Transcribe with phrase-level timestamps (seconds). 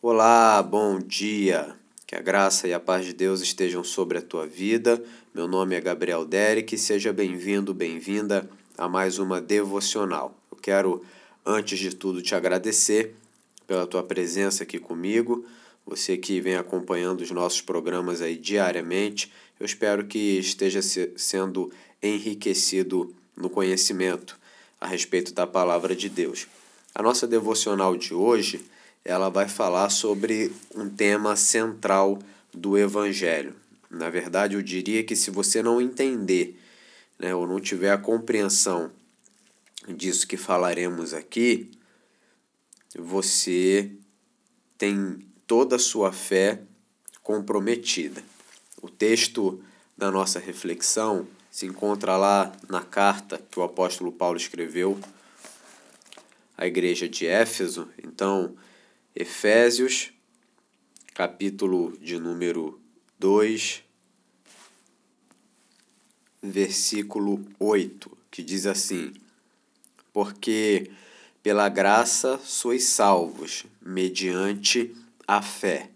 [0.00, 1.74] Olá, bom dia.
[2.06, 5.02] Que a graça e a paz de Deus estejam sobre a tua vida.
[5.34, 6.78] Meu nome é Gabriel Derek.
[6.78, 10.38] Seja bem-vindo, bem-vinda a mais uma devocional.
[10.52, 11.04] Eu quero,
[11.44, 13.16] antes de tudo, te agradecer
[13.66, 15.44] pela tua presença aqui comigo.
[15.84, 20.80] Você que vem acompanhando os nossos programas aí diariamente, eu espero que esteja
[21.16, 24.38] sendo enriquecido no conhecimento
[24.80, 26.46] a respeito da palavra de Deus.
[26.94, 28.64] A nossa devocional de hoje,
[29.08, 32.18] ela vai falar sobre um tema central
[32.52, 33.56] do evangelho.
[33.90, 36.60] Na verdade, eu diria que se você não entender,
[37.18, 38.92] né, ou não tiver a compreensão
[39.88, 41.70] disso que falaremos aqui,
[42.98, 43.90] você
[44.76, 46.60] tem toda a sua fé
[47.22, 48.22] comprometida.
[48.82, 49.58] O texto
[49.96, 55.00] da nossa reflexão se encontra lá na carta que o apóstolo Paulo escreveu
[56.58, 57.88] à igreja de Éfeso.
[58.04, 58.54] Então,
[59.20, 60.12] Efésios,
[61.12, 62.80] capítulo de número
[63.18, 63.82] 2,
[66.40, 69.12] versículo 8, que diz assim:
[70.12, 70.92] Porque
[71.42, 74.94] pela graça sois salvos, mediante
[75.26, 75.90] a fé.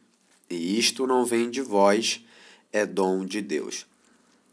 [0.51, 2.25] E isto não vem de vós,
[2.73, 3.87] é dom de Deus.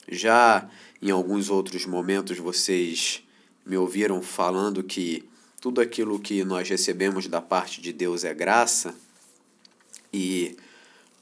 [0.07, 0.69] Já
[1.01, 3.23] em alguns outros momentos vocês
[3.65, 5.27] me ouviram falando que
[5.59, 8.95] tudo aquilo que nós recebemos da parte de Deus é graça
[10.13, 10.55] e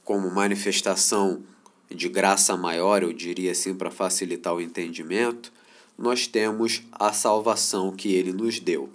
[0.04, 1.44] como manifestação
[1.90, 5.52] de graça maior, eu diria assim para facilitar o entendimento,
[5.98, 8.90] nós temos a salvação que ele nos deu.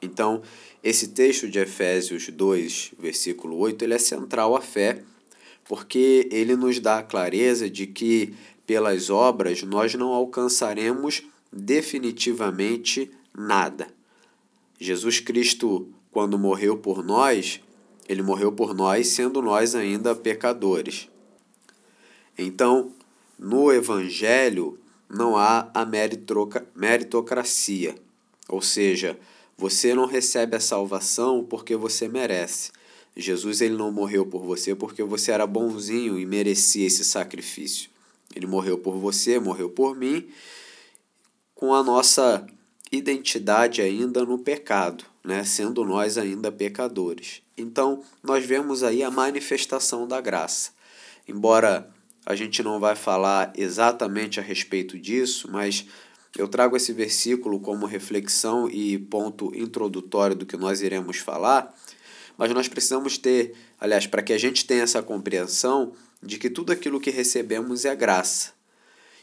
[0.00, 0.42] Então,
[0.82, 5.02] esse texto de Efésios 2, versículo 8, ele é central à fé,
[5.64, 8.32] porque ele nos dá a clareza de que
[8.66, 13.95] pelas obras nós não alcançaremos definitivamente nada.
[14.78, 17.60] Jesus Cristo, quando morreu por nós,
[18.08, 21.08] ele morreu por nós sendo nós ainda pecadores.
[22.38, 22.92] Então,
[23.38, 25.86] no Evangelho não há a
[26.74, 27.94] meritocracia,
[28.48, 29.18] ou seja,
[29.56, 32.70] você não recebe a salvação porque você merece.
[33.16, 37.88] Jesus ele não morreu por você porque você era bonzinho e merecia esse sacrifício.
[38.34, 40.28] Ele morreu por você, morreu por mim,
[41.54, 42.46] com a nossa
[42.90, 45.44] identidade ainda no pecado, né?
[45.44, 47.42] sendo nós ainda pecadores.
[47.56, 50.70] Então, nós vemos aí a manifestação da graça.
[51.26, 51.90] Embora
[52.24, 55.86] a gente não vai falar exatamente a respeito disso, mas
[56.36, 61.74] eu trago esse versículo como reflexão e ponto introdutório do que nós iremos falar,
[62.36, 65.92] mas nós precisamos ter, aliás, para que a gente tenha essa compreensão,
[66.22, 68.52] de que tudo aquilo que recebemos é graça.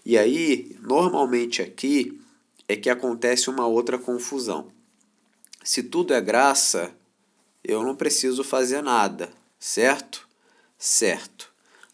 [0.05, 2.19] E aí, normalmente aqui,
[2.67, 4.71] é que acontece uma outra confusão.
[5.63, 6.93] Se tudo é graça,
[7.63, 10.27] eu não preciso fazer nada, certo?
[10.77, 11.51] Certo.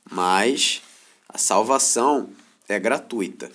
[0.09, 0.81] Mas
[1.27, 2.31] a salvação
[2.67, 3.51] é gratuita.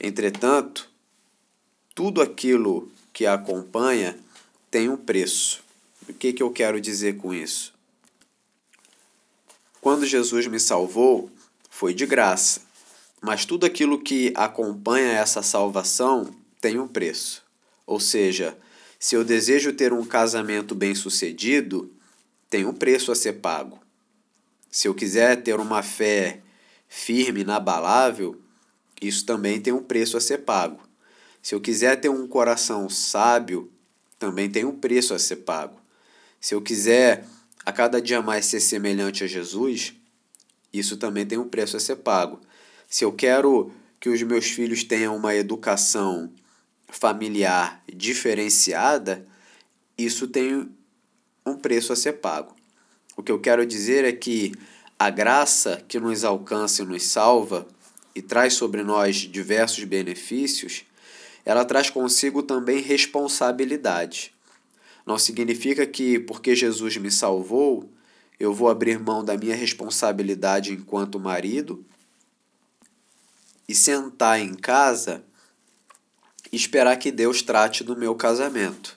[0.00, 0.88] Entretanto,
[1.94, 4.16] tudo aquilo que a acompanha
[4.70, 5.64] tem um preço.
[6.08, 7.74] O que, que eu quero dizer com isso?
[9.80, 11.30] Quando Jesus me salvou,
[11.68, 12.62] foi de graça,
[13.20, 17.42] mas tudo aquilo que acompanha essa salvação tem um preço.
[17.86, 18.56] Ou seja,
[18.98, 21.92] se eu desejo ter um casamento bem-sucedido,
[22.50, 23.80] tem um preço a ser pago.
[24.70, 26.40] Se eu quiser ter uma fé
[26.88, 28.40] firme, inabalável,
[29.00, 30.80] isso também tem um preço a ser pago.
[31.42, 33.70] Se eu quiser ter um coração sábio,
[34.18, 35.80] também tem um preço a ser pago.
[36.40, 37.24] Se eu quiser
[37.64, 39.94] a cada dia mais ser semelhante a Jesus,
[40.72, 42.40] isso também tem um preço a ser pago.
[42.90, 46.32] Se eu quero que os meus filhos tenham uma educação
[46.88, 49.26] familiar diferenciada,
[49.96, 50.70] isso tem
[51.44, 52.56] um preço a ser pago.
[53.14, 54.54] O que eu quero dizer é que
[54.98, 57.68] a graça que nos alcança e nos salva
[58.14, 60.84] e traz sobre nós diversos benefícios,
[61.44, 64.32] ela traz consigo também responsabilidade.
[65.04, 67.86] Não significa que, porque Jesus me salvou,
[68.40, 71.84] eu vou abrir mão da minha responsabilidade enquanto marido
[73.68, 75.22] e sentar em casa
[76.50, 78.96] e esperar que Deus trate do meu casamento.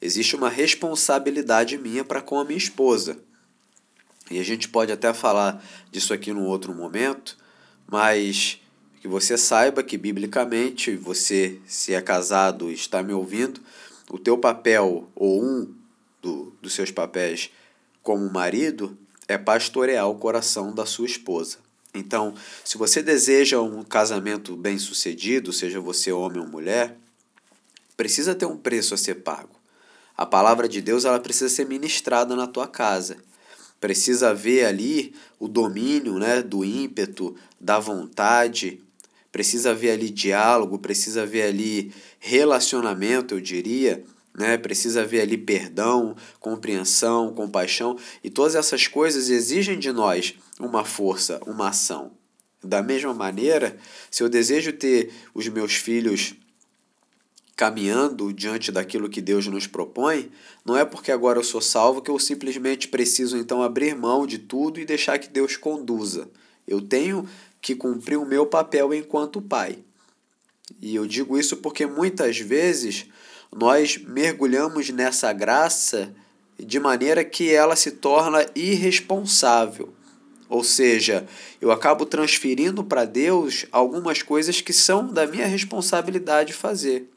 [0.00, 3.18] Existe uma responsabilidade minha para com a minha esposa.
[4.30, 7.36] E a gente pode até falar disso aqui num outro momento,
[7.90, 8.60] mas
[9.00, 13.60] que você saiba que biblicamente, você se é casado e está me ouvindo,
[14.10, 15.74] o teu papel, ou um
[16.22, 17.50] do, dos seus papéis
[18.02, 18.96] como marido,
[19.26, 21.58] é pastorear o coração da sua esposa.
[21.94, 26.96] Então, se você deseja um casamento bem sucedido, seja você homem ou mulher,
[27.96, 29.58] precisa ter um preço a ser pago.
[30.16, 33.16] A palavra de Deus ela precisa ser ministrada na tua casa.
[33.80, 38.80] Precisa haver ali o domínio né, do ímpeto, da vontade,
[39.30, 44.04] precisa haver ali diálogo, precisa haver ali relacionamento, eu diria,
[44.38, 44.56] né?
[44.56, 51.40] Precisa haver ali perdão, compreensão, compaixão, e todas essas coisas exigem de nós uma força,
[51.46, 52.12] uma ação.
[52.62, 53.76] Da mesma maneira,
[54.10, 56.34] se eu desejo ter os meus filhos
[57.56, 60.30] caminhando diante daquilo que Deus nos propõe,
[60.64, 64.38] não é porque agora eu sou salvo que eu simplesmente preciso então abrir mão de
[64.38, 66.30] tudo e deixar que Deus conduza.
[66.66, 67.28] Eu tenho
[67.60, 69.78] que cumprir o meu papel enquanto pai.
[70.80, 73.06] E eu digo isso porque muitas vezes
[73.54, 76.14] nós mergulhamos nessa graça
[76.58, 79.92] de maneira que ela se torna irresponsável.
[80.48, 81.26] Ou seja,
[81.60, 87.08] eu acabo transferindo para Deus algumas coisas que são da minha responsabilidade fazer.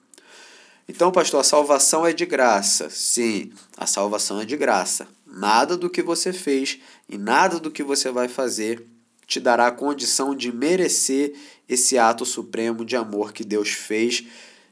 [0.88, 2.90] Então, pastor, a salvação é de graça.
[2.90, 5.08] Sim, a salvação é de graça.
[5.26, 8.86] Nada do que você fez e nada do que você vai fazer
[9.26, 11.34] te dará a condição de merecer
[11.70, 14.26] esse ato supremo de amor que Deus fez,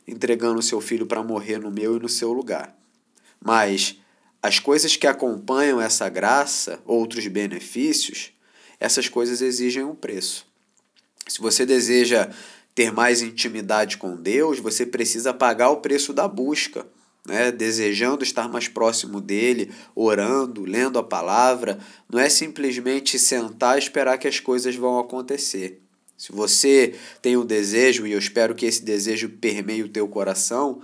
[0.10, 2.76] entregando seu filho para morrer no meu e no seu lugar.
[3.44, 3.98] Mas
[4.42, 8.32] as coisas que acompanham essa graça, outros benefícios,
[8.80, 10.48] essas coisas exigem um preço.
[11.28, 12.30] Se você deseja
[12.74, 16.88] ter mais intimidade com Deus, você precisa pagar o preço da busca,
[17.28, 17.52] né?
[17.52, 21.78] desejando estar mais próximo dele, orando, lendo a palavra.
[22.10, 25.82] Não é simplesmente sentar e esperar que as coisas vão acontecer.
[26.20, 30.84] Se você tem um desejo, e eu espero que esse desejo permeie o teu coração,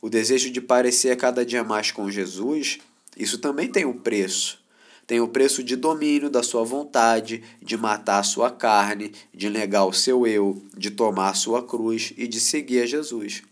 [0.00, 2.78] o desejo de parecer cada dia mais com Jesus,
[3.16, 4.62] isso também tem um preço
[5.06, 9.84] tem o preço de domínio da sua vontade, de matar a sua carne, de negar
[9.84, 13.42] o seu eu, de tomar a sua cruz e de seguir a Jesus.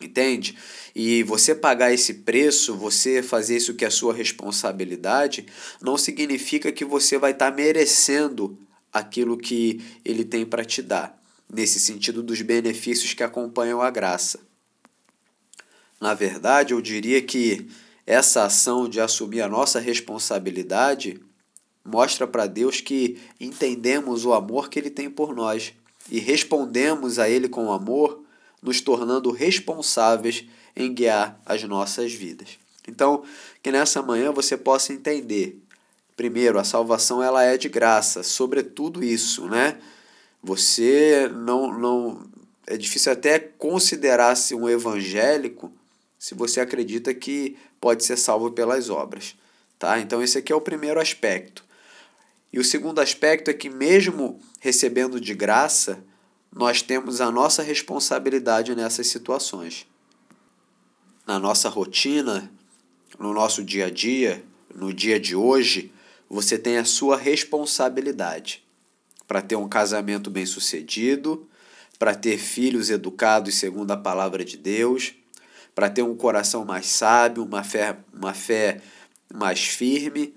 [0.00, 0.56] Entende?
[0.94, 5.46] E você pagar esse preço, você fazer isso que é sua responsabilidade,
[5.80, 8.56] não significa que você vai estar tá merecendo
[8.98, 11.20] aquilo que ele tem para te dar,
[11.52, 14.40] nesse sentido dos benefícios que acompanham a graça.
[16.00, 17.68] Na verdade, eu diria que
[18.06, 21.20] essa ação de assumir a nossa responsabilidade
[21.84, 25.72] mostra para Deus que entendemos o amor que Ele tem por nós
[26.10, 28.22] e respondemos a Ele com amor,
[28.62, 30.44] nos tornando responsáveis
[30.74, 32.58] em guiar as nossas vidas.
[32.86, 33.22] Então,
[33.62, 35.60] que nessa manhã você possa entender.
[36.18, 39.78] Primeiro, a salvação ela é de graça, sobretudo isso, né?
[40.42, 42.28] Você não não
[42.66, 45.72] é difícil até considerar-se um evangélico
[46.18, 49.36] se você acredita que pode ser salvo pelas obras.
[49.78, 50.00] Tá?
[50.00, 51.64] Então, esse aqui é o primeiro aspecto.
[52.52, 56.02] E o segundo aspecto é que, mesmo recebendo de graça,
[56.52, 59.86] nós temos a nossa responsabilidade nessas situações.
[61.24, 62.50] Na nossa rotina,
[63.16, 64.44] no nosso dia a dia,
[64.74, 65.92] no dia de hoje,
[66.28, 68.64] você tem a sua responsabilidade
[69.26, 71.48] para ter um casamento bem-sucedido,
[71.98, 75.14] para ter filhos educados segundo a palavra de Deus,
[75.74, 78.80] para ter um coração mais sábio, uma fé, uma fé
[79.32, 80.34] mais firme,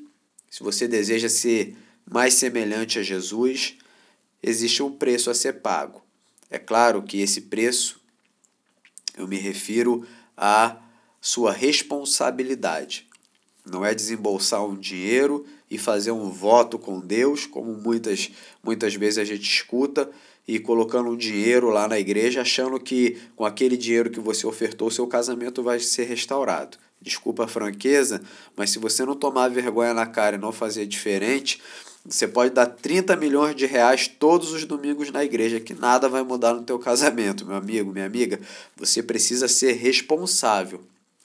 [0.51, 3.77] se você deseja ser mais semelhante a Jesus,
[4.43, 6.03] existe um preço a ser pago.
[6.49, 8.01] É claro que esse preço
[9.17, 10.05] eu me refiro
[10.35, 10.77] à
[11.21, 13.07] sua responsabilidade.
[13.65, 18.31] Não é desembolsar um dinheiro e fazer um voto com Deus, como muitas,
[18.63, 20.09] muitas vezes a gente escuta,
[20.47, 24.89] e colocando um dinheiro lá na igreja, achando que com aquele dinheiro que você ofertou,
[24.89, 26.77] seu casamento vai ser restaurado.
[27.01, 28.21] Desculpa a franqueza,
[28.55, 31.61] mas se você não tomar vergonha na cara e não fazer diferente,
[32.05, 36.23] você pode dar 30 milhões de reais todos os domingos na igreja, que nada vai
[36.23, 38.39] mudar no teu casamento, meu amigo, minha amiga.
[38.75, 40.81] Você precisa ser responsável,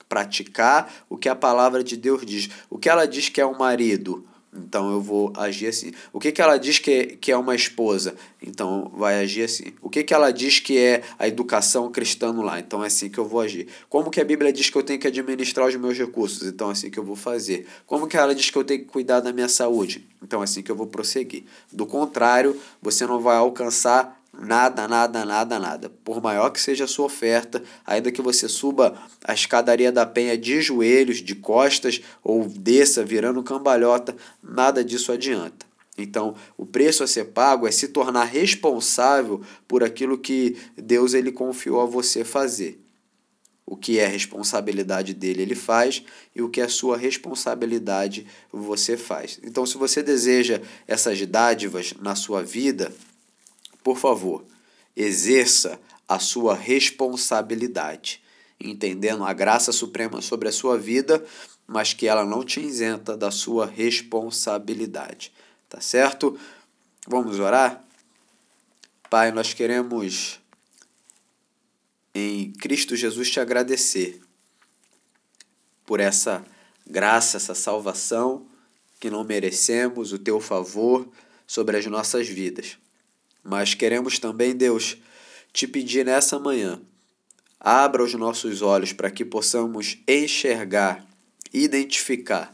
[0.08, 2.48] praticar o que a palavra de Deus diz.
[2.70, 4.24] O que ela diz que é um marido?
[4.58, 5.92] Então eu vou agir assim.
[6.12, 8.14] O que, que ela diz que é, que é uma esposa?
[8.42, 9.72] Então vai agir assim.
[9.82, 12.58] O que, que ela diz que é a educação cristã lar?
[12.58, 13.68] Então é assim que eu vou agir.
[13.88, 16.46] Como que a Bíblia diz que eu tenho que administrar os meus recursos?
[16.46, 17.66] Então é assim que eu vou fazer.
[17.86, 20.06] Como que ela diz que eu tenho que cuidar da minha saúde?
[20.22, 21.44] Então é assim que eu vou prosseguir.
[21.72, 25.90] Do contrário, você não vai alcançar Nada, nada, nada, nada.
[26.04, 30.36] Por maior que seja a sua oferta, ainda que você suba a escadaria da penha
[30.36, 35.64] de joelhos, de costas ou desça virando cambalhota, nada disso adianta.
[35.96, 41.32] Então, o preço a ser pago é se tornar responsável por aquilo que Deus ele
[41.32, 42.82] confiou a você fazer.
[43.64, 49.40] O que é responsabilidade dele, ele faz, e o que é sua responsabilidade, você faz.
[49.42, 52.92] Então, se você deseja essas dádivas na sua vida,
[53.86, 54.44] por favor,
[54.96, 58.20] exerça a sua responsabilidade.
[58.58, 61.24] entendendo a graça suprema sobre a sua vida,
[61.68, 65.32] mas que ela não te isenta da sua responsabilidade.
[65.68, 66.36] Tá certo?
[67.06, 67.84] Vamos orar?
[69.08, 70.40] Pai, nós queremos
[72.12, 74.20] em Cristo Jesus te agradecer
[75.84, 76.44] por essa
[76.84, 78.48] graça, essa salvação
[78.98, 81.08] que não merecemos, o teu favor
[81.46, 82.78] sobre as nossas vidas.
[83.46, 84.96] Mas queremos também, Deus,
[85.52, 86.80] te pedir nessa manhã,
[87.60, 91.06] abra os nossos olhos para que possamos enxergar,
[91.54, 92.52] identificar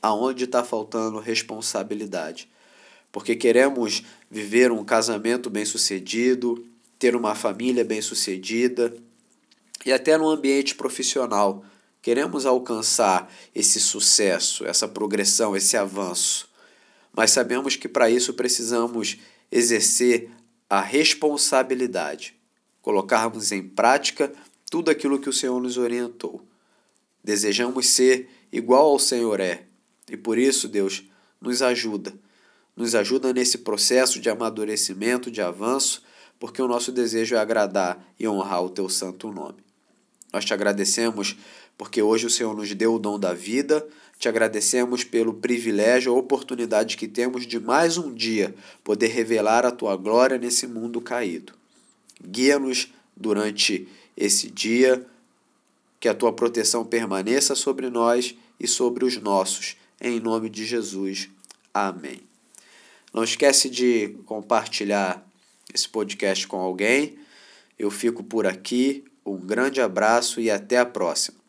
[0.00, 2.48] aonde está faltando responsabilidade.
[3.12, 6.66] Porque queremos viver um casamento bem-sucedido,
[6.98, 8.96] ter uma família bem-sucedida
[9.84, 11.62] e até no ambiente profissional.
[12.00, 16.48] Queremos alcançar esse sucesso, essa progressão, esse avanço.
[17.12, 19.18] Mas sabemos que para isso precisamos
[19.50, 20.30] exercer
[20.68, 22.34] a responsabilidade,
[22.80, 24.32] colocarmos em prática
[24.70, 26.46] tudo aquilo que o Senhor nos orientou.
[27.22, 29.64] Desejamos ser igual ao Senhor é,
[30.08, 31.04] e por isso, Deus,
[31.40, 32.14] nos ajuda.
[32.76, 36.02] Nos ajuda nesse processo de amadurecimento, de avanço,
[36.38, 39.62] porque o nosso desejo é agradar e honrar o teu santo nome.
[40.32, 41.36] Nós te agradecemos
[41.76, 43.86] porque hoje o Senhor nos deu o dom da vida,
[44.20, 49.70] te agradecemos pelo privilégio, a oportunidade que temos de mais um dia poder revelar a
[49.70, 51.54] tua glória nesse mundo caído.
[52.22, 55.06] Guia-nos durante esse dia,
[55.98, 61.30] que a tua proteção permaneça sobre nós e sobre os nossos, em nome de Jesus.
[61.72, 62.20] Amém.
[63.14, 65.26] Não esquece de compartilhar
[65.72, 67.18] esse podcast com alguém.
[67.78, 69.02] Eu fico por aqui.
[69.24, 71.39] Um grande abraço e até a próxima.